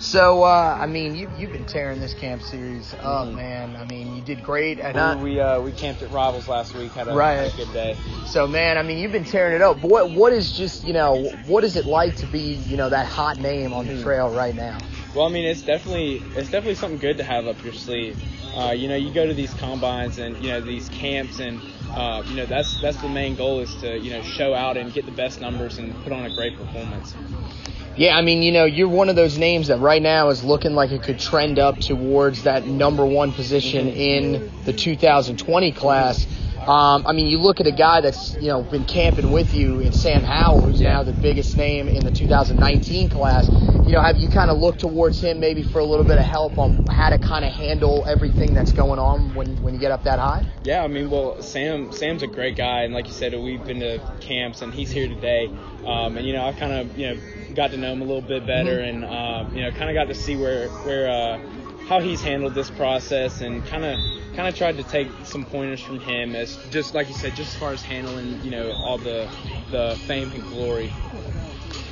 [0.00, 3.34] So, uh, I mean, you, you've been tearing this camp series up, Mhm.
[3.34, 3.76] man.
[3.76, 6.92] I mean, you did great at We we, uh, we camped at Rivals last week.
[6.92, 7.36] Had a, Right.
[7.38, 7.96] had a good day.
[8.26, 9.80] So, man, I mean, you've been tearing it up.
[9.82, 11.16] But what what is just you know
[11.48, 14.02] what is it like to be you know that hot name on the Mhm.
[14.04, 14.78] trail right now?
[15.16, 18.16] Well, I mean, it's definitely it's definitely something good to have up your sleeve.
[18.56, 21.60] Uh, you know, you go to these combines and you know these camps, and
[21.92, 24.92] uh, you know that's that's the main goal is to you know show out and
[24.92, 27.14] get the best numbers and put on a great performance.
[27.98, 30.74] Yeah, I mean, you know, you're one of those names that right now is looking
[30.74, 33.96] like it could trend up towards that number one position mm-hmm.
[33.98, 36.24] in the 2020 class.
[36.68, 39.80] Um, I mean, you look at a guy that's you know been camping with you
[39.80, 43.48] in Sam Howell, who's now the biggest name in the 2019 class.
[43.48, 46.24] You know, have you kind of looked towards him maybe for a little bit of
[46.24, 49.92] help on how to kind of handle everything that's going on when when you get
[49.92, 50.44] up that high?
[50.62, 53.80] Yeah, I mean, well, Sam Sam's a great guy, and like you said, we've been
[53.80, 55.46] to camps, and he's here today.
[55.86, 57.20] Um, and you know, I kind of you know
[57.54, 60.08] got to know him a little bit better, and um, you know, kind of got
[60.08, 61.38] to see where where uh,
[61.86, 63.98] how he's handled this process, and kind of
[64.38, 67.54] kind of tried to take some pointers from him as just like you said, just
[67.54, 69.28] as far as handling you know all the
[69.72, 70.92] the fame and glory.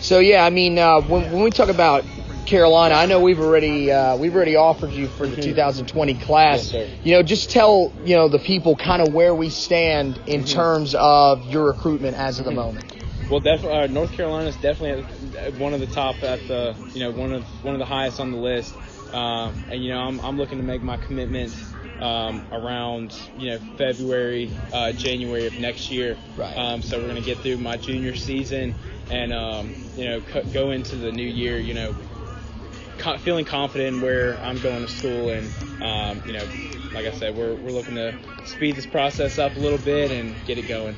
[0.00, 2.02] So yeah, I mean, uh, when, when we talk about
[2.46, 5.42] Carolina, I know we've already uh, we've already offered you for the Mhm.
[5.42, 6.72] 2020 class.
[6.72, 6.88] Yes.
[7.04, 10.48] You know, just tell you know the people kind of where we stand in Mhm.
[10.48, 12.54] terms of your recruitment as of the Mhm.
[12.54, 12.86] moment.
[13.30, 15.04] Well, definitely, uh, North Carolina is definitely
[15.36, 18.18] at one of the top at the, you know, one of one of the highest
[18.18, 18.74] on the list.
[19.12, 21.52] Um, and you know, I'm, I'm looking to make my commitment
[22.00, 26.18] um, around, you know, February, uh, January of next year.
[26.36, 26.56] Right.
[26.56, 28.74] Um, so we're gonna get through my junior season
[29.10, 31.94] and, um, you know, co- go into the new year, you know,
[32.98, 35.52] co- feeling confident in where I'm going to school and,
[35.82, 36.46] um, you know,
[36.92, 38.14] like I said, we're, we're looking to
[38.46, 40.96] speed this process up a little bit and get it going.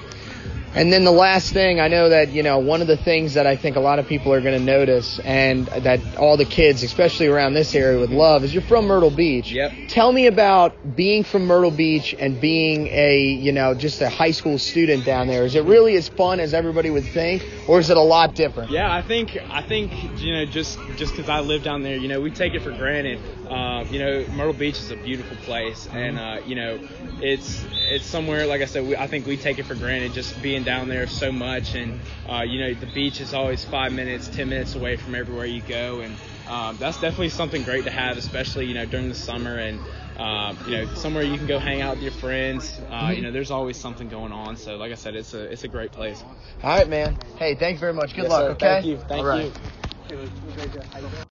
[0.74, 3.46] And then the last thing, I know that, you know, one of the things that
[3.46, 6.82] I think a lot of people are going to notice and that all the kids,
[6.82, 9.52] especially around this area, would love is you're from Myrtle Beach.
[9.52, 9.72] Yep.
[9.88, 14.30] Tell me about being from Myrtle Beach and being a, you know, just a high
[14.30, 15.44] school student down there.
[15.44, 18.70] Is it really as fun as everybody would think or is it a lot different?
[18.70, 22.08] Yeah, I think I think you know just just because I live down there, you
[22.08, 23.20] know, we take it for granted.
[23.48, 26.80] Um, you know, Myrtle Beach is a beautiful place, and uh, you know,
[27.20, 30.40] it's it's somewhere like I said, we, I think we take it for granted just
[30.42, 34.28] being down there so much, and uh, you know, the beach is always five minutes,
[34.28, 36.16] ten minutes away from everywhere you go, and
[36.48, 39.80] um, that's definitely something great to have, especially you know during the summer and.
[40.12, 42.78] Um, you know, somewhere you can go hang out with your friends.
[42.90, 44.58] Uh, you know, there's always something going on.
[44.58, 46.22] So, like I said, it's a it's a great place.
[46.62, 47.16] All right, man.
[47.38, 48.14] Hey, thanks very much.
[48.14, 48.50] Good Yes, luck, sir.
[48.52, 48.82] okay?
[48.82, 48.98] Thank you.
[48.98, 49.52] Thank All right.
[51.00, 51.26] you.